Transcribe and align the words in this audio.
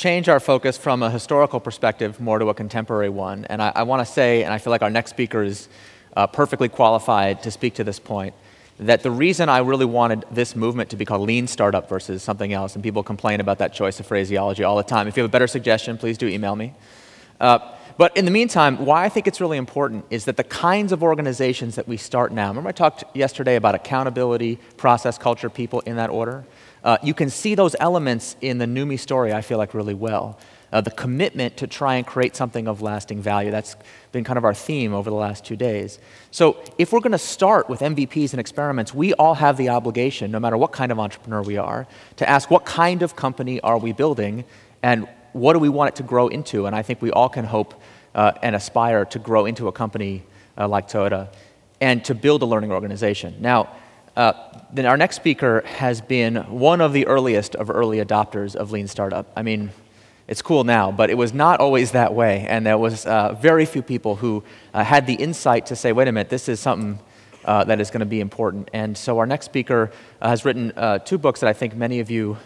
change 0.00 0.30
our 0.30 0.40
focus 0.40 0.78
from 0.78 1.02
a 1.02 1.10
historical 1.10 1.60
perspective 1.60 2.18
more 2.20 2.38
to 2.38 2.48
a 2.48 2.54
contemporary 2.54 3.10
one. 3.10 3.44
And 3.50 3.60
I, 3.60 3.70
I 3.74 3.82
want 3.82 4.00
to 4.06 4.10
say, 4.10 4.44
and 4.44 4.54
I 4.54 4.56
feel 4.56 4.70
like 4.70 4.80
our 4.80 4.88
next 4.88 5.10
speaker 5.10 5.42
is 5.42 5.68
uh, 6.16 6.26
perfectly 6.26 6.70
qualified 6.70 7.42
to 7.42 7.50
speak 7.50 7.74
to 7.74 7.84
this 7.84 7.98
point, 7.98 8.34
that 8.78 9.02
the 9.02 9.10
reason 9.10 9.50
I 9.50 9.58
really 9.58 9.84
wanted 9.84 10.24
this 10.30 10.56
movement 10.56 10.88
to 10.90 10.96
be 10.96 11.04
called 11.04 11.28
lean 11.28 11.46
startup 11.46 11.86
versus 11.86 12.22
something 12.22 12.50
else, 12.50 12.74
and 12.74 12.82
people 12.82 13.02
complain 13.02 13.40
about 13.40 13.58
that 13.58 13.74
choice 13.74 14.00
of 14.00 14.06
phraseology 14.06 14.64
all 14.64 14.78
the 14.78 14.82
time. 14.82 15.06
If 15.06 15.18
you 15.18 15.22
have 15.22 15.30
a 15.30 15.36
better 15.36 15.46
suggestion, 15.46 15.98
please 15.98 16.16
do 16.16 16.26
email 16.26 16.56
me. 16.56 16.72
Uh, 17.38 17.58
but 17.96 18.16
in 18.16 18.24
the 18.24 18.30
meantime, 18.30 18.84
why 18.84 19.04
I 19.04 19.08
think 19.08 19.26
it's 19.26 19.40
really 19.40 19.58
important 19.58 20.04
is 20.10 20.24
that 20.26 20.36
the 20.36 20.44
kinds 20.44 20.92
of 20.92 21.02
organizations 21.02 21.76
that 21.76 21.88
we 21.88 21.96
start 21.96 22.32
now, 22.32 22.48
remember 22.48 22.68
I 22.68 22.72
talked 22.72 23.04
yesterday 23.14 23.56
about 23.56 23.74
accountability, 23.74 24.58
process, 24.76 25.18
culture, 25.18 25.50
people 25.50 25.80
in 25.80 25.96
that 25.96 26.10
order? 26.10 26.44
Uh, 26.82 26.96
you 27.02 27.14
can 27.14 27.28
see 27.28 27.54
those 27.54 27.76
elements 27.78 28.36
in 28.40 28.58
the 28.58 28.64
NUMMI 28.64 28.98
story, 28.98 29.32
I 29.32 29.42
feel 29.42 29.58
like, 29.58 29.74
really 29.74 29.94
well. 29.94 30.38
Uh, 30.72 30.80
the 30.80 30.90
commitment 30.90 31.56
to 31.56 31.66
try 31.66 31.96
and 31.96 32.06
create 32.06 32.36
something 32.36 32.68
of 32.68 32.80
lasting 32.80 33.20
value. 33.20 33.50
That's 33.50 33.74
been 34.12 34.22
kind 34.22 34.38
of 34.38 34.44
our 34.44 34.54
theme 34.54 34.94
over 34.94 35.10
the 35.10 35.16
last 35.16 35.44
two 35.44 35.56
days. 35.56 35.98
So, 36.30 36.62
if 36.78 36.92
we're 36.92 37.00
going 37.00 37.10
to 37.12 37.18
start 37.18 37.68
with 37.68 37.80
MVPs 37.80 38.32
and 38.32 38.38
experiments, 38.38 38.94
we 38.94 39.12
all 39.14 39.34
have 39.34 39.56
the 39.56 39.68
obligation, 39.68 40.30
no 40.30 40.38
matter 40.38 40.56
what 40.56 40.70
kind 40.70 40.92
of 40.92 41.00
entrepreneur 41.00 41.42
we 41.42 41.56
are, 41.56 41.88
to 42.16 42.28
ask 42.28 42.50
what 42.50 42.64
kind 42.64 43.02
of 43.02 43.16
company 43.16 43.60
are 43.62 43.78
we 43.78 43.92
building 43.92 44.44
and 44.82 45.08
what 45.32 45.52
do 45.52 45.58
we 45.58 45.68
want 45.68 45.88
it 45.88 45.96
to 45.96 46.02
grow 46.02 46.28
into? 46.28 46.66
And 46.66 46.74
I 46.74 46.82
think 46.82 47.02
we 47.02 47.10
all 47.10 47.28
can 47.28 47.44
hope 47.44 47.74
uh, 48.14 48.32
and 48.42 48.56
aspire 48.56 49.04
to 49.06 49.18
grow 49.18 49.46
into 49.46 49.68
a 49.68 49.72
company 49.72 50.24
uh, 50.58 50.68
like 50.68 50.88
Toyota 50.88 51.28
and 51.80 52.04
to 52.04 52.14
build 52.14 52.42
a 52.42 52.46
learning 52.46 52.72
organization. 52.72 53.36
Now, 53.40 53.68
uh, 54.16 54.32
then 54.72 54.86
our 54.86 54.96
next 54.96 55.16
speaker 55.16 55.62
has 55.64 56.00
been 56.00 56.36
one 56.36 56.80
of 56.80 56.92
the 56.92 57.06
earliest 57.06 57.54
of 57.54 57.70
early 57.70 57.98
adopters 57.98 58.54
of 58.54 58.72
Lean 58.72 58.88
Startup. 58.88 59.30
I 59.36 59.42
mean, 59.42 59.70
it's 60.28 60.42
cool 60.42 60.64
now, 60.64 60.92
but 60.92 61.10
it 61.10 61.16
was 61.16 61.32
not 61.32 61.60
always 61.60 61.92
that 61.92 62.14
way. 62.14 62.46
And 62.48 62.66
there 62.66 62.78
was 62.78 63.06
uh, 63.06 63.34
very 63.34 63.66
few 63.66 63.82
people 63.82 64.16
who 64.16 64.44
uh, 64.74 64.84
had 64.84 65.06
the 65.06 65.14
insight 65.14 65.66
to 65.66 65.76
say, 65.76 65.92
wait 65.92 66.08
a 66.08 66.12
minute, 66.12 66.28
this 66.28 66.48
is 66.48 66.60
something 66.60 66.98
uh, 67.44 67.64
that 67.64 67.80
is 67.80 67.90
going 67.90 68.00
to 68.00 68.06
be 68.06 68.20
important. 68.20 68.68
And 68.72 68.96
so 68.96 69.18
our 69.18 69.26
next 69.26 69.46
speaker 69.46 69.90
has 70.20 70.44
written 70.44 70.72
two 71.04 71.18
books 71.18 71.40
that 71.40 71.48
I 71.48 71.52
think 71.52 71.74
many 71.74 72.00
of 72.00 72.10
you 72.10 72.36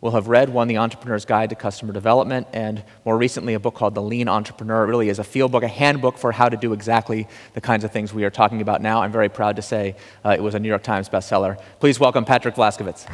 will 0.00 0.12
have 0.12 0.28
read 0.28 0.48
one, 0.48 0.68
The 0.68 0.78
Entrepreneur's 0.78 1.24
Guide 1.24 1.50
to 1.50 1.56
Customer 1.56 1.92
Development, 1.92 2.46
and 2.52 2.84
more 3.04 3.18
recently, 3.18 3.54
a 3.54 3.60
book 3.60 3.74
called 3.74 3.94
The 3.94 4.02
Lean 4.02 4.28
Entrepreneur. 4.28 4.84
It 4.84 4.86
really 4.86 5.08
is 5.08 5.18
a 5.18 5.24
field 5.24 5.52
book, 5.52 5.62
a 5.62 5.68
handbook 5.68 6.18
for 6.18 6.32
how 6.32 6.48
to 6.48 6.56
do 6.56 6.72
exactly 6.72 7.26
the 7.54 7.60
kinds 7.60 7.84
of 7.84 7.90
things 7.90 8.14
we 8.14 8.24
are 8.24 8.30
talking 8.30 8.60
about 8.60 8.80
now. 8.80 9.02
I'm 9.02 9.12
very 9.12 9.28
proud 9.28 9.56
to 9.56 9.62
say 9.62 9.96
uh, 10.24 10.30
it 10.30 10.42
was 10.42 10.54
a 10.54 10.58
New 10.60 10.68
York 10.68 10.82
Times 10.82 11.08
bestseller. 11.08 11.60
Please 11.80 11.98
welcome 11.98 12.24
Patrick 12.24 12.54
Vlaskovits. 12.54 13.06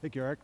Thank 0.00 0.14
you, 0.14 0.22
Eric. 0.22 0.38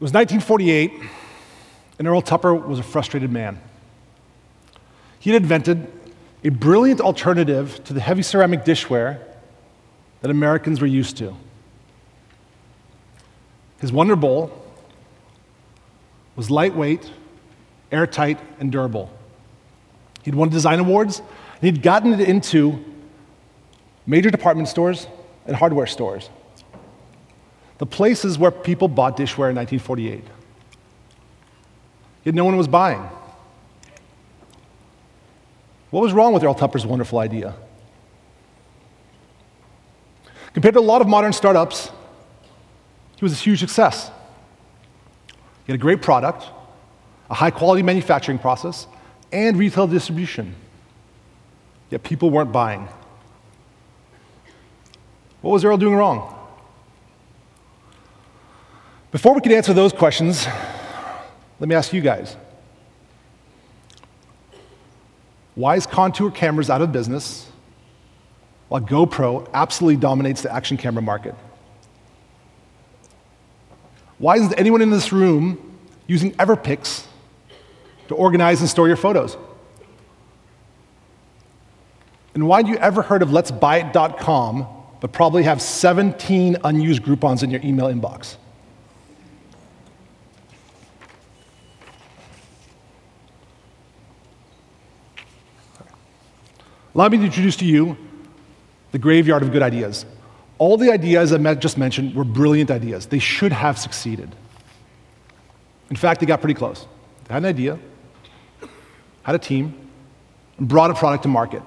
It 0.00 0.04
was 0.04 0.14
1948, 0.14 0.92
and 1.98 2.08
Earl 2.08 2.22
Tupper 2.22 2.54
was 2.54 2.78
a 2.78 2.82
frustrated 2.82 3.30
man. 3.30 3.60
He 5.18 5.28
had 5.28 5.42
invented 5.42 5.92
a 6.42 6.48
brilliant 6.48 7.02
alternative 7.02 7.84
to 7.84 7.92
the 7.92 8.00
heavy 8.00 8.22
ceramic 8.22 8.64
dishware 8.64 9.18
that 10.22 10.30
Americans 10.30 10.80
were 10.80 10.86
used 10.86 11.18
to. 11.18 11.36
His 13.82 13.92
Wonder 13.92 14.16
Bowl 14.16 14.50
was 16.34 16.50
lightweight, 16.50 17.10
airtight, 17.92 18.40
and 18.58 18.72
durable. 18.72 19.10
He'd 20.22 20.34
won 20.34 20.48
design 20.48 20.80
awards, 20.80 21.18
and 21.18 21.60
he'd 21.60 21.82
gotten 21.82 22.14
it 22.14 22.26
into 22.26 22.82
major 24.06 24.30
department 24.30 24.68
stores 24.68 25.06
and 25.44 25.54
hardware 25.54 25.86
stores 25.86 26.30
the 27.80 27.86
places 27.86 28.38
where 28.38 28.50
people 28.50 28.88
bought 28.88 29.16
dishware 29.16 29.48
in 29.48 29.56
1948. 29.56 30.22
Yet 32.24 32.34
no 32.34 32.44
one 32.44 32.58
was 32.58 32.68
buying. 32.68 33.00
What 35.88 36.02
was 36.02 36.12
wrong 36.12 36.34
with 36.34 36.44
Earl 36.44 36.54
Tupper's 36.54 36.84
wonderful 36.84 37.18
idea? 37.18 37.54
Compared 40.52 40.74
to 40.74 40.80
a 40.80 40.82
lot 40.82 41.00
of 41.00 41.08
modern 41.08 41.32
startups, 41.32 41.90
he 43.16 43.24
was 43.24 43.32
a 43.32 43.36
huge 43.36 43.60
success. 43.60 44.10
He 45.64 45.72
had 45.72 45.76
a 45.76 45.82
great 45.82 46.02
product, 46.02 46.44
a 47.30 47.34
high 47.34 47.50
quality 47.50 47.82
manufacturing 47.82 48.38
process, 48.38 48.86
and 49.32 49.56
retail 49.56 49.86
distribution. 49.86 50.54
Yet 51.88 52.02
people 52.02 52.28
weren't 52.28 52.52
buying. 52.52 52.88
What 55.40 55.52
was 55.52 55.64
Earl 55.64 55.78
doing 55.78 55.94
wrong? 55.94 56.36
Before 59.12 59.34
we 59.34 59.40
can 59.40 59.50
answer 59.50 59.72
those 59.72 59.92
questions, 59.92 60.46
let 61.58 61.68
me 61.68 61.74
ask 61.74 61.92
you 61.92 62.00
guys 62.00 62.36
why 65.56 65.76
is 65.76 65.84
contour 65.84 66.30
cameras 66.30 66.70
out 66.70 66.80
of 66.80 66.92
business 66.92 67.50
while 68.68 68.80
GoPro 68.80 69.48
absolutely 69.52 70.00
dominates 70.00 70.42
the 70.42 70.54
action 70.54 70.76
camera 70.76 71.02
market? 71.02 71.34
Why 74.18 74.36
isn't 74.36 74.54
anyone 74.56 74.80
in 74.80 74.90
this 74.90 75.12
room 75.12 75.78
using 76.06 76.32
Everpix 76.32 77.04
to 78.08 78.14
organize 78.14 78.60
and 78.60 78.70
store 78.70 78.86
your 78.86 78.96
photos? 78.96 79.36
And 82.34 82.46
why 82.46 82.62
do 82.62 82.70
you 82.70 82.76
ever 82.76 83.02
heard 83.02 83.22
of 83.22 83.30
letsbuyit.com 83.30 84.66
but 85.00 85.12
probably 85.12 85.42
have 85.42 85.60
17 85.60 86.58
unused 86.62 87.02
Groupons 87.02 87.42
in 87.42 87.50
your 87.50 87.60
email 87.64 87.86
inbox? 87.86 88.36
Allow 96.94 97.08
me 97.08 97.18
to 97.18 97.24
introduce 97.24 97.56
to 97.56 97.64
you 97.64 97.96
the 98.92 98.98
graveyard 98.98 99.42
of 99.42 99.52
good 99.52 99.62
ideas. 99.62 100.04
All 100.58 100.76
the 100.76 100.92
ideas 100.92 101.32
I 101.32 101.54
just 101.54 101.78
mentioned 101.78 102.14
were 102.14 102.24
brilliant 102.24 102.70
ideas. 102.70 103.06
They 103.06 103.18
should 103.18 103.52
have 103.52 103.78
succeeded. 103.78 104.34
In 105.88 105.96
fact, 105.96 106.20
they 106.20 106.26
got 106.26 106.40
pretty 106.40 106.54
close. 106.54 106.86
They 107.24 107.34
had 107.34 107.42
an 107.42 107.48
idea, 107.48 107.78
had 109.22 109.34
a 109.34 109.38
team, 109.38 109.74
and 110.58 110.68
brought 110.68 110.90
a 110.90 110.94
product 110.94 111.22
to 111.22 111.28
market. 111.28 111.62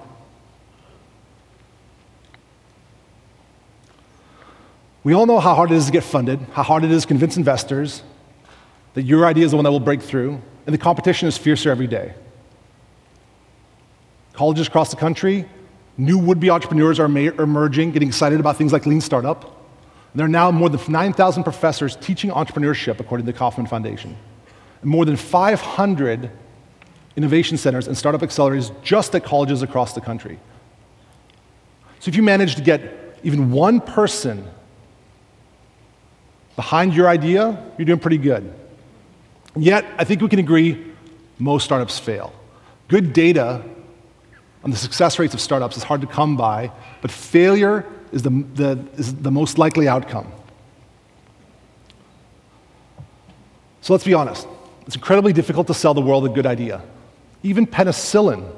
We 5.03 5.13
all 5.13 5.25
know 5.25 5.39
how 5.39 5.53
hard 5.53 5.71
it 5.71 5.75
is 5.75 5.87
to 5.87 5.91
get 5.91 6.03
funded, 6.03 6.39
how 6.53 6.63
hard 6.63 6.83
it 6.83 6.91
is 6.91 7.01
to 7.01 7.07
convince 7.07 7.35
investors 7.35 8.03
that 8.93 9.03
your 9.03 9.25
idea 9.25 9.43
is 9.43 9.51
the 9.51 9.57
one 9.57 9.63
that 9.63 9.71
will 9.71 9.79
break 9.79 10.01
through, 10.01 10.41
and 10.65 10.73
the 10.73 10.77
competition 10.77 11.27
is 11.27 11.37
fiercer 11.37 11.69
every 11.71 11.87
day. 11.87 12.13
Colleges 14.33 14.67
across 14.67 14.89
the 14.89 14.97
country, 14.97 15.45
new 15.97 16.17
would 16.17 16.39
be 16.39 16.49
entrepreneurs 16.49 16.99
are 16.99 17.05
emerging, 17.05 17.91
getting 17.91 18.07
excited 18.07 18.39
about 18.39 18.57
things 18.57 18.73
like 18.73 18.85
Lean 18.85 19.01
Startup. 19.01 19.43
And 19.43 20.19
there 20.19 20.25
are 20.25 20.29
now 20.29 20.51
more 20.51 20.69
than 20.69 20.79
9,000 20.91 21.43
professors 21.43 21.95
teaching 21.95 22.31
entrepreneurship, 22.31 22.99
according 22.99 23.25
to 23.25 23.31
the 23.31 23.37
Kauffman 23.37 23.67
Foundation. 23.67 24.15
And 24.81 24.89
more 24.89 25.05
than 25.05 25.15
500 25.15 26.31
innovation 27.15 27.57
centers 27.57 27.87
and 27.87 27.97
startup 27.97 28.21
accelerators 28.21 28.71
just 28.83 29.13
at 29.13 29.23
colleges 29.23 29.61
across 29.61 29.93
the 29.93 30.01
country. 30.01 30.39
So 31.99 32.09
if 32.09 32.15
you 32.15 32.23
manage 32.23 32.55
to 32.55 32.61
get 32.61 33.19
even 33.23 33.51
one 33.51 33.79
person 33.79 34.47
behind 36.55 36.93
your 36.93 37.07
idea, 37.07 37.71
you're 37.77 37.85
doing 37.85 37.99
pretty 37.99 38.17
good. 38.17 38.53
Yet, 39.55 39.85
I 39.97 40.03
think 40.03 40.21
we 40.21 40.27
can 40.27 40.39
agree 40.39 40.91
most 41.37 41.63
startups 41.63 41.99
fail. 41.99 42.33
Good 42.87 43.13
data 43.13 43.63
on 44.63 44.71
the 44.71 44.77
success 44.77 45.19
rates 45.19 45.33
of 45.33 45.41
startups 45.41 45.75
is 45.75 45.83
hard 45.83 46.01
to 46.01 46.07
come 46.07 46.37
by, 46.37 46.71
but 47.01 47.11
failure 47.11 47.85
is 48.11 48.21
the, 48.23 48.29
the, 48.29 48.85
is 48.97 49.13
the 49.15 49.31
most 49.31 49.57
likely 49.57 49.87
outcome. 49.87 50.31
So 53.81 53.93
let's 53.93 54.05
be 54.05 54.13
honest. 54.13 54.47
It's 54.85 54.95
incredibly 54.95 55.33
difficult 55.33 55.67
to 55.67 55.73
sell 55.73 55.93
the 55.93 56.01
world 56.01 56.25
a 56.25 56.29
good 56.29 56.45
idea. 56.45 56.81
Even 57.41 57.67
penicillin, 57.67 58.49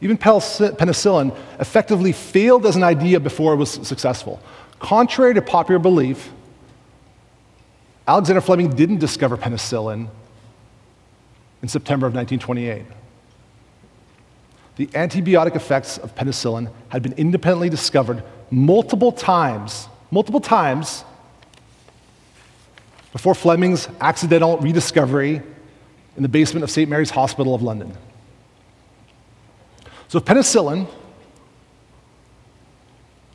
even 0.00 0.18
penicillin 0.18 1.36
effectively 1.60 2.10
failed 2.10 2.66
as 2.66 2.74
an 2.74 2.82
idea 2.82 3.20
before 3.20 3.52
it 3.54 3.56
was 3.56 3.70
successful. 3.70 4.40
Contrary 4.80 5.34
to 5.34 5.42
popular 5.42 5.78
belief, 5.78 6.32
Alexander 8.08 8.40
Fleming 8.40 8.74
didn't 8.74 8.98
discover 8.98 9.36
penicillin 9.36 10.08
in 11.62 11.68
September 11.68 12.08
of 12.08 12.14
1928 12.14 13.01
the 14.76 14.86
antibiotic 14.88 15.54
effects 15.54 15.98
of 15.98 16.14
penicillin 16.14 16.70
had 16.88 17.02
been 17.02 17.12
independently 17.14 17.68
discovered 17.68 18.22
multiple 18.50 19.12
times, 19.12 19.88
multiple 20.10 20.40
times 20.40 21.04
before 23.12 23.34
Fleming's 23.34 23.88
accidental 24.00 24.56
rediscovery 24.58 25.42
in 26.16 26.22
the 26.22 26.28
basement 26.28 26.64
of 26.64 26.70
St. 26.70 26.88
Mary's 26.88 27.10
Hospital 27.10 27.54
of 27.54 27.62
London. 27.62 27.92
So, 30.08 30.20
penicillin, 30.20 30.86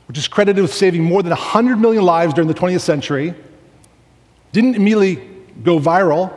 which 0.07 0.17
is 0.17 0.27
credited 0.27 0.61
with 0.61 0.73
saving 0.73 1.03
more 1.03 1.21
than 1.23 1.31
100 1.31 1.77
million 1.77 2.03
lives 2.03 2.33
during 2.33 2.47
the 2.47 2.53
20th 2.53 2.81
century, 2.81 3.33
didn't 4.51 4.75
immediately 4.75 5.15
go 5.63 5.79
viral, 5.79 6.31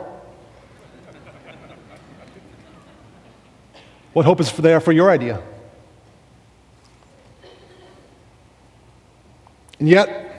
what 4.13 4.25
hope 4.25 4.39
is 4.39 4.51
there 4.53 4.79
for 4.79 4.91
your 4.91 5.09
idea? 5.09 5.41
And 9.79 9.89
yet, 9.89 10.35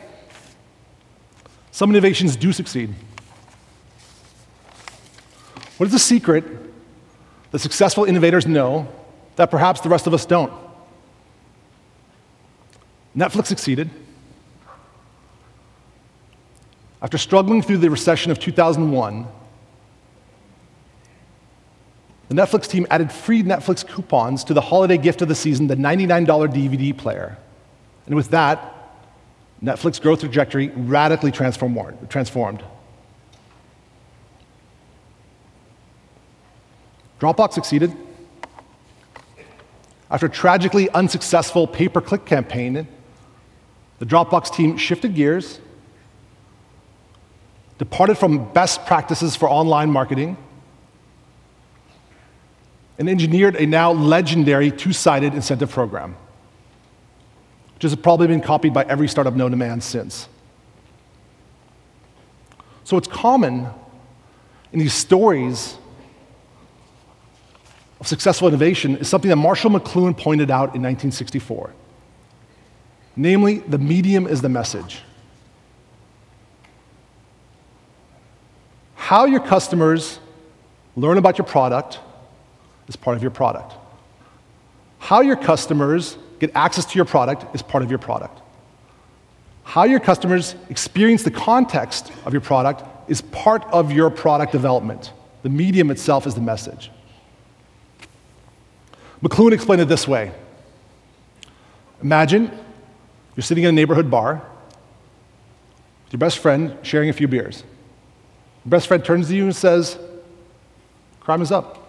some 1.70 1.90
innovations 1.90 2.36
do 2.36 2.52
succeed. 2.52 2.94
What 5.78 5.86
is 5.86 5.92
the 5.92 5.98
secret 5.98 6.44
that 7.50 7.58
successful 7.58 8.04
innovators 8.04 8.46
know 8.46 8.86
that 9.36 9.50
perhaps 9.50 9.80
the 9.80 9.88
rest 9.88 10.06
of 10.06 10.14
us 10.14 10.26
don't? 10.26 10.52
Netflix 13.16 13.46
succeeded. 13.46 13.90
After 17.02 17.18
struggling 17.18 17.62
through 17.62 17.78
the 17.78 17.90
recession 17.90 18.30
of 18.30 18.38
2001, 18.38 19.26
the 22.32 22.40
Netflix 22.40 22.66
team 22.66 22.86
added 22.88 23.12
free 23.12 23.42
Netflix 23.42 23.86
coupons 23.86 24.42
to 24.44 24.54
the 24.54 24.60
holiday 24.62 24.96
gift 24.96 25.20
of 25.20 25.28
the 25.28 25.34
season, 25.34 25.66
the 25.66 25.74
$99 25.74 26.26
DVD 26.26 26.96
player. 26.96 27.36
And 28.06 28.14
with 28.14 28.30
that, 28.30 28.72
Netflix 29.62 30.00
growth 30.00 30.20
trajectory 30.20 30.68
radically 30.68 31.30
transformed. 31.30 32.64
Dropbox 37.20 37.52
succeeded. 37.52 37.94
After 40.10 40.26
a 40.26 40.30
tragically 40.30 40.88
unsuccessful 40.90 41.66
pay 41.66 41.88
per 41.88 42.00
click 42.00 42.24
campaign, 42.24 42.88
the 43.98 44.06
Dropbox 44.06 44.54
team 44.54 44.78
shifted 44.78 45.14
gears, 45.14 45.60
departed 47.76 48.16
from 48.16 48.50
best 48.54 48.86
practices 48.86 49.36
for 49.36 49.50
online 49.50 49.90
marketing, 49.90 50.38
and 52.98 53.08
engineered 53.08 53.56
a 53.56 53.66
now 53.66 53.92
legendary 53.92 54.70
two 54.70 54.92
sided 54.92 55.34
incentive 55.34 55.70
program 55.70 56.16
which 57.82 57.90
has 57.90 57.96
probably 57.96 58.28
been 58.28 58.40
copied 58.40 58.72
by 58.72 58.84
every 58.84 59.08
startup 59.08 59.34
known 59.34 59.50
to 59.50 59.56
man 59.56 59.80
since. 59.80 60.28
So 62.84 62.96
it's 62.96 63.08
common 63.08 63.66
in 64.72 64.78
these 64.78 64.94
stories 64.94 65.76
of 67.98 68.06
successful 68.06 68.46
innovation 68.46 68.98
is 68.98 69.08
something 69.08 69.28
that 69.30 69.34
Marshall 69.34 69.70
McLuhan 69.70 70.16
pointed 70.16 70.48
out 70.48 70.76
in 70.76 70.82
1964. 70.82 71.74
Namely, 73.16 73.58
the 73.58 73.78
medium 73.78 74.28
is 74.28 74.42
the 74.42 74.48
message. 74.48 75.00
How 78.94 79.24
your 79.24 79.40
customers 79.40 80.20
learn 80.94 81.18
about 81.18 81.36
your 81.36 81.48
product 81.48 81.98
is 82.92 82.96
part 82.96 83.16
of 83.16 83.22
your 83.22 83.30
product. 83.30 83.74
How 84.98 85.22
your 85.22 85.36
customers 85.36 86.18
get 86.38 86.50
access 86.54 86.84
to 86.84 86.96
your 86.96 87.06
product 87.06 87.54
is 87.54 87.62
part 87.62 87.82
of 87.82 87.90
your 87.90 87.98
product. 87.98 88.40
How 89.64 89.84
your 89.84 90.00
customers 90.00 90.54
experience 90.68 91.22
the 91.22 91.30
context 91.30 92.12
of 92.26 92.32
your 92.34 92.42
product 92.42 92.82
is 93.08 93.22
part 93.22 93.64
of 93.72 93.90
your 93.90 94.10
product 94.10 94.52
development. 94.52 95.12
The 95.42 95.48
medium 95.48 95.90
itself 95.90 96.26
is 96.26 96.34
the 96.34 96.40
message. 96.40 96.90
McLuhan 99.22 99.52
explained 99.52 99.80
it 99.80 99.88
this 99.88 100.06
way 100.06 100.32
Imagine 102.02 102.50
you're 103.34 103.44
sitting 103.44 103.64
in 103.64 103.70
a 103.70 103.72
neighborhood 103.72 104.10
bar 104.10 104.44
with 106.04 106.12
your 106.12 106.18
best 106.18 106.38
friend 106.38 106.76
sharing 106.82 107.08
a 107.08 107.12
few 107.12 107.28
beers. 107.28 107.64
Your 108.64 108.70
best 108.70 108.88
friend 108.88 109.02
turns 109.02 109.28
to 109.28 109.36
you 109.36 109.44
and 109.44 109.56
says, 109.56 109.98
Crime 111.20 111.40
is 111.40 111.50
up. 111.50 111.81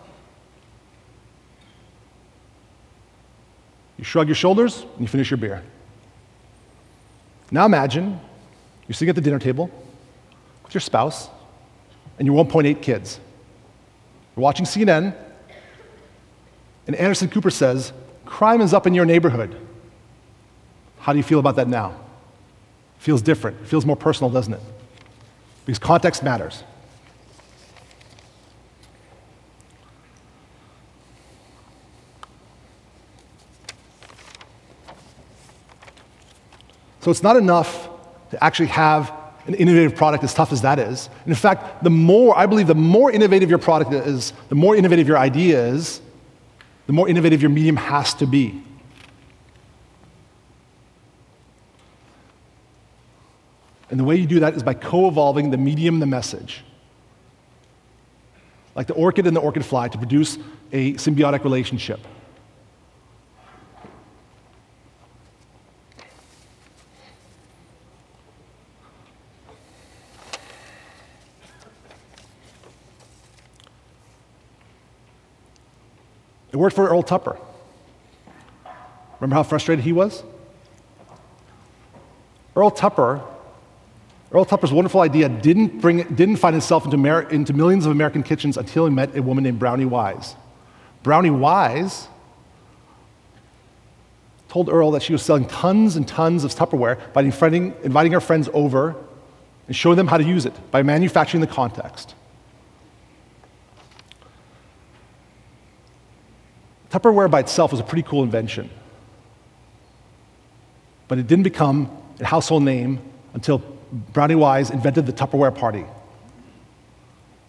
You 4.03 4.05
shrug 4.05 4.27
your 4.27 4.35
shoulders 4.35 4.81
and 4.81 4.99
you 4.99 5.07
finish 5.07 5.31
your 5.31 5.37
beer. 5.37 5.63
Now 7.51 7.65
imagine 7.65 8.19
you're 8.85 8.95
sitting 8.95 9.07
at 9.07 9.15
the 9.15 9.21
dinner 9.21 9.39
table 9.39 9.71
with 10.61 10.73
your 10.73 10.81
spouse 10.81 11.29
and 12.19 12.27
your 12.27 12.43
1.8 12.43 12.81
kids. 12.81 13.21
You're 14.35 14.43
watching 14.43 14.65
CNN, 14.65 15.15
and 16.85 16.95
Anderson 16.97 17.29
Cooper 17.29 17.49
says, 17.49 17.93
Crime 18.25 18.59
is 18.59 18.73
up 18.73 18.85
in 18.85 18.93
your 18.93 19.05
neighborhood. 19.05 19.55
How 20.99 21.13
do 21.13 21.17
you 21.17 21.23
feel 21.23 21.39
about 21.39 21.55
that 21.55 21.69
now? 21.69 21.97
Feels 22.97 23.21
different. 23.21 23.65
Feels 23.65 23.85
more 23.85 23.95
personal, 23.95 24.29
doesn't 24.29 24.55
it? 24.55 24.61
Because 25.65 25.79
context 25.79 26.23
matters. 26.23 26.65
So 37.03 37.11
it's 37.11 37.21
not 37.21 37.35
enough 37.35 37.89
to 38.31 38.41
actually 38.41 38.67
have 38.67 39.11
an 39.45 39.55
innovative 39.55 39.93
product 39.93 40.23
as 40.23 40.33
tough 40.33 40.53
as 40.53 40.61
that 40.61 40.79
is. 40.79 41.09
And 41.25 41.27
in 41.27 41.35
fact, 41.35 41.83
the 41.83 41.89
more, 41.89 42.37
I 42.37 42.45
believe, 42.45 42.67
the 42.67 42.75
more 42.75 43.11
innovative 43.11 43.49
your 43.49 43.59
product 43.59 43.91
is, 43.91 44.31
the 44.47 44.55
more 44.55 44.73
innovative 44.73 45.05
your 45.05 45.17
idea 45.17 45.65
is, 45.65 45.99
the 46.87 46.93
more 46.93 47.09
innovative 47.09 47.41
your 47.41 47.51
medium 47.51 47.75
has 47.75 48.13
to 48.15 48.25
be. 48.25 48.63
And 53.89 53.99
the 53.99 54.05
way 54.05 54.15
you 54.15 54.25
do 54.25 54.39
that 54.39 54.53
is 54.53 54.63
by 54.63 54.73
co 54.73 55.09
evolving 55.09 55.51
the 55.51 55.57
medium, 55.57 55.99
the 55.99 56.05
message. 56.05 56.63
Like 58.75 58.87
the 58.87 58.93
orchid 58.93 59.27
and 59.27 59.35
the 59.35 59.41
orchid 59.41 59.65
fly 59.65 59.89
to 59.89 59.97
produce 59.97 60.37
a 60.71 60.93
symbiotic 60.93 61.43
relationship. 61.43 61.99
Worked 76.63 76.77
for 76.77 76.87
Earl 76.87 77.03
Tupper. 77.03 77.37
Remember 79.19 79.35
how 79.35 79.43
frustrated 79.43 79.83
he 79.83 79.91
was? 79.91 80.23
Earl 82.55 82.71
Tupper, 82.71 83.21
Earl 84.31 84.45
Tupper's 84.45 84.71
wonderful 84.71 85.01
idea 85.01 85.27
didn't, 85.27 85.81
bring, 85.81 86.03
didn't 86.15 86.37
find 86.37 86.55
itself 86.55 86.85
into, 86.85 87.27
into 87.27 87.51
millions 87.51 87.85
of 87.85 87.91
American 87.91 88.23
kitchens 88.23 88.55
until 88.55 88.85
he 88.85 88.93
met 88.93 89.13
a 89.17 89.21
woman 89.21 89.43
named 89.43 89.59
Brownie 89.59 89.83
Wise. 89.83 90.37
Brownie 91.03 91.31
Wise 91.31 92.07
told 94.47 94.69
Earl 94.69 94.91
that 94.91 95.03
she 95.03 95.11
was 95.11 95.21
selling 95.21 95.45
tons 95.45 95.97
and 95.97 96.07
tons 96.07 96.45
of 96.45 96.51
Tupperware 96.51 97.11
by 97.11 97.23
inviting, 97.23 97.73
inviting 97.83 98.13
her 98.13 98.21
friends 98.21 98.47
over 98.53 98.95
and 99.67 99.75
showing 99.75 99.97
them 99.97 100.07
how 100.07 100.17
to 100.17 100.23
use 100.23 100.45
it 100.45 100.53
by 100.71 100.81
manufacturing 100.81 101.41
the 101.41 101.47
context. 101.47 102.15
Tupperware 106.93 107.29
by 107.29 107.39
itself 107.39 107.71
was 107.71 107.79
a 107.79 107.83
pretty 107.83 108.03
cool 108.03 108.21
invention. 108.21 108.69
But 111.07 111.17
it 111.17 111.25
didn't 111.25 111.41
become 111.41 111.89
a 112.19 112.25
household 112.25 112.61
name 112.61 112.99
until 113.33 113.63
Brownie 113.91 114.35
Wise 114.35 114.69
invented 114.69 115.07
the 115.07 115.11
Tupperware 115.11 115.55
party. 115.55 115.85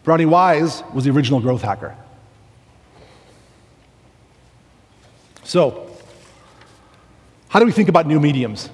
Brownie 0.03 0.25
Wise 0.25 0.83
was 0.95 1.05
the 1.05 1.11
original 1.11 1.41
growth 1.41 1.61
hacker. 1.61 1.95
So, 5.43 5.91
how 7.49 7.59
do 7.61 7.67
we 7.67 7.73
think 7.73 7.91
about 7.91 8.07
new 8.07 8.21
mediums? 8.21 8.71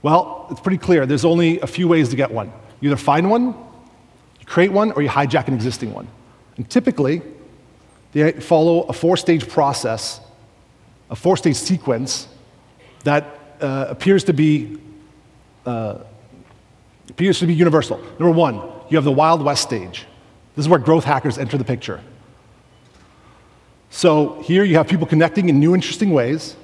Well, 0.00 0.46
it's 0.50 0.60
pretty 0.60 0.78
clear. 0.78 1.04
There's 1.04 1.26
only 1.26 1.60
a 1.60 1.66
few 1.66 1.88
ways 1.88 2.08
to 2.08 2.16
get 2.16 2.30
one. 2.30 2.50
You 2.80 2.88
either 2.88 2.96
find 2.96 3.28
one, 3.30 3.48
you 4.40 4.46
create 4.46 4.72
one, 4.72 4.92
or 4.92 5.02
you 5.02 5.10
hijack 5.10 5.46
an 5.46 5.52
existing 5.52 5.92
one. 5.92 6.08
And 6.56 6.68
typically, 6.70 7.20
they 8.14 8.32
follow 8.32 8.82
a 8.82 8.92
four 8.92 9.16
stage 9.16 9.48
process, 9.48 10.20
a 11.10 11.16
four 11.16 11.36
stage 11.36 11.56
sequence 11.56 12.28
that 13.02 13.56
uh, 13.60 13.86
appears, 13.88 14.24
to 14.24 14.32
be, 14.32 14.78
uh, 15.66 15.98
appears 17.10 17.40
to 17.40 17.46
be 17.46 17.54
universal. 17.54 17.98
Number 18.18 18.30
one, 18.30 18.54
you 18.88 18.96
have 18.96 19.04
the 19.04 19.12
Wild 19.12 19.42
West 19.42 19.62
stage. 19.64 20.06
This 20.54 20.64
is 20.64 20.68
where 20.68 20.78
growth 20.78 21.04
hackers 21.04 21.38
enter 21.38 21.58
the 21.58 21.64
picture. 21.64 22.00
So 23.90 24.40
here 24.42 24.64
you 24.64 24.76
have 24.76 24.86
people 24.86 25.06
connecting 25.06 25.48
in 25.48 25.58
new, 25.58 25.74
interesting 25.74 26.12
ways. 26.12 26.56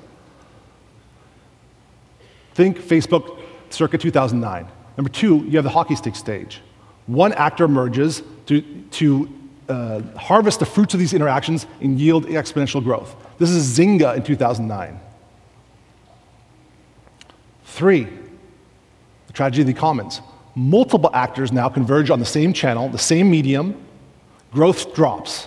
Think 2.55 2.79
Facebook 2.79 3.41
circa 3.71 3.99
2009. 3.99 4.69
Number 4.97 5.11
two, 5.11 5.39
you 5.47 5.53
have 5.53 5.65
the 5.65 5.71
hockey 5.71 5.97
stick 5.97 6.15
stage. 6.15 6.61
One 7.07 7.33
actor 7.33 7.65
emerges 7.65 8.23
to, 8.47 8.61
to 8.93 9.40
uh, 9.71 10.03
harvest 10.19 10.59
the 10.59 10.67
fruits 10.67 10.95
of 10.95 11.01
these 11.01 11.15
interactions 11.15 11.67
and 11.81 11.99
yield 11.99 12.27
exponential 12.27 12.83
growth. 12.83 13.15
This 13.39 13.51
is 13.51 13.79
Zynga 13.79 14.17
in 14.17 14.23
2009. 14.23 15.01
Three, 17.65 18.09
the 19.29 19.33
tragedy 19.33 19.63
of 19.63 19.69
the 19.69 19.75
commons. 19.75 20.21
Multiple 20.57 21.11
actors 21.15 21.53
now 21.53 21.69
converge 21.69 22.11
on 22.11 22.19
the 22.19 22.27
same 22.27 22.53
channel, 22.53 22.89
the 22.89 22.99
same 22.99 23.31
medium, 23.31 23.81
growth 24.53 24.93
drops. 24.95 25.47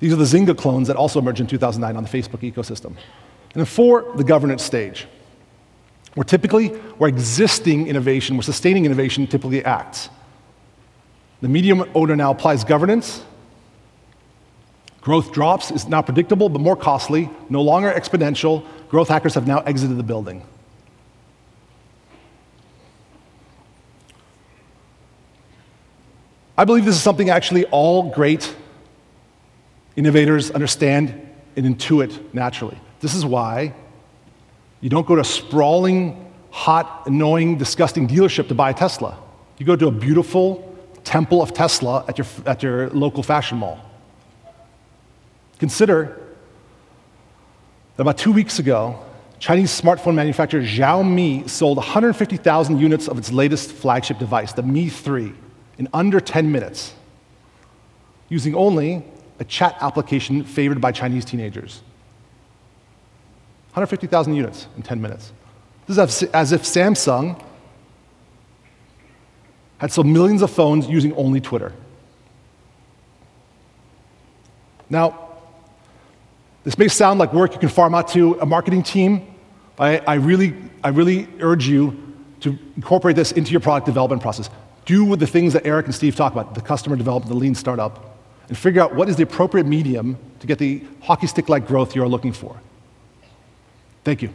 These 0.00 0.12
are 0.12 0.16
the 0.16 0.24
Zynga 0.24 0.56
clones 0.56 0.88
that 0.88 0.96
also 0.96 1.18
emerged 1.18 1.40
in 1.40 1.46
2009 1.46 1.96
on 1.96 2.02
the 2.02 2.08
Facebook 2.08 2.40
ecosystem. 2.40 2.86
And 2.86 2.96
then 3.54 3.64
four, 3.64 4.12
the 4.16 4.24
governance 4.24 4.62
stage, 4.62 5.06
where 6.14 6.24
typically, 6.24 6.68
where 6.68 7.08
existing 7.08 7.86
innovation, 7.86 8.36
where 8.36 8.42
sustaining 8.42 8.84
innovation 8.84 9.26
typically 9.26 9.64
acts. 9.64 10.10
The 11.42 11.48
medium 11.48 11.84
owner 11.94 12.16
now 12.16 12.30
applies 12.30 12.62
governance. 12.64 13.22
Growth 15.00 15.32
drops, 15.32 15.72
is 15.72 15.88
now 15.88 16.00
predictable 16.00 16.48
but 16.48 16.60
more 16.60 16.76
costly, 16.76 17.28
no 17.50 17.60
longer 17.60 17.92
exponential. 17.92 18.64
Growth 18.88 19.08
hackers 19.08 19.34
have 19.34 19.48
now 19.48 19.58
exited 19.58 19.98
the 19.98 20.04
building. 20.04 20.46
I 26.56 26.64
believe 26.64 26.84
this 26.84 26.94
is 26.94 27.02
something 27.02 27.28
actually 27.28 27.64
all 27.66 28.10
great 28.10 28.54
innovators 29.96 30.52
understand 30.52 31.28
and 31.56 31.66
intuit 31.66 32.32
naturally. 32.32 32.78
This 33.00 33.16
is 33.16 33.26
why 33.26 33.74
you 34.80 34.88
don't 34.88 35.06
go 35.06 35.16
to 35.16 35.22
a 35.22 35.24
sprawling, 35.24 36.32
hot, 36.52 37.02
annoying, 37.06 37.58
disgusting 37.58 38.06
dealership 38.06 38.46
to 38.46 38.54
buy 38.54 38.70
a 38.70 38.74
Tesla. 38.74 39.18
You 39.58 39.66
go 39.66 39.74
to 39.74 39.88
a 39.88 39.90
beautiful 39.90 40.71
temple 41.04 41.42
of 41.42 41.52
Tesla 41.52 42.04
at 42.08 42.18
your, 42.18 42.26
at 42.46 42.62
your 42.62 42.90
local 42.90 43.22
fashion 43.22 43.58
mall. 43.58 43.78
Consider 45.58 46.20
that 47.96 48.02
about 48.02 48.18
two 48.18 48.32
weeks 48.32 48.58
ago, 48.58 48.98
Chinese 49.38 49.70
smartphone 49.78 50.14
manufacturer 50.14 50.62
Xiaomi 50.62 51.48
sold 51.50 51.76
150,000 51.76 52.78
units 52.78 53.08
of 53.08 53.18
its 53.18 53.32
latest 53.32 53.72
flagship 53.72 54.18
device, 54.18 54.52
the 54.52 54.62
Mi 54.62 54.88
3, 54.88 55.32
in 55.78 55.88
under 55.92 56.20
10 56.20 56.50
minutes, 56.50 56.94
using 58.28 58.54
only 58.54 59.04
a 59.40 59.44
chat 59.44 59.76
application 59.80 60.44
favored 60.44 60.80
by 60.80 60.92
Chinese 60.92 61.24
teenagers. 61.24 61.82
150,000 63.72 64.34
units 64.34 64.68
in 64.76 64.82
10 64.82 65.00
minutes. 65.00 65.32
This 65.86 65.98
is 65.98 66.28
as 66.30 66.52
if 66.52 66.62
Samsung 66.62 67.42
had 69.82 69.90
sold 69.90 70.06
millions 70.06 70.42
of 70.42 70.50
phones 70.50 70.88
using 70.88 71.12
only 71.16 71.40
Twitter. 71.40 71.72
Now, 74.88 75.30
this 76.62 76.78
may 76.78 76.86
sound 76.86 77.18
like 77.18 77.32
work 77.32 77.52
you 77.52 77.58
can 77.58 77.68
farm 77.68 77.92
out 77.92 78.06
to 78.10 78.34
a 78.34 78.46
marketing 78.46 78.84
team, 78.84 79.26
but 79.74 80.04
I, 80.06 80.12
I, 80.12 80.14
really, 80.14 80.54
I 80.84 80.90
really 80.90 81.26
urge 81.40 81.66
you 81.66 82.14
to 82.42 82.56
incorporate 82.76 83.16
this 83.16 83.32
into 83.32 83.50
your 83.50 83.58
product 83.58 83.86
development 83.86 84.22
process. 84.22 84.50
Do 84.84 85.04
with 85.04 85.18
the 85.18 85.26
things 85.26 85.52
that 85.54 85.66
Eric 85.66 85.86
and 85.86 85.94
Steve 85.94 86.14
talk 86.14 86.32
about, 86.32 86.54
the 86.54 86.60
customer 86.60 86.94
development, 86.94 87.32
the 87.32 87.38
lean 87.38 87.56
startup, 87.56 88.20
and 88.46 88.56
figure 88.56 88.80
out 88.80 88.94
what 88.94 89.08
is 89.08 89.16
the 89.16 89.24
appropriate 89.24 89.66
medium 89.66 90.16
to 90.38 90.46
get 90.46 90.58
the 90.58 90.84
hockey 91.00 91.26
stick 91.26 91.48
like 91.48 91.66
growth 91.66 91.96
you're 91.96 92.06
looking 92.06 92.32
for. 92.32 92.56
Thank 94.04 94.22
you. 94.22 94.30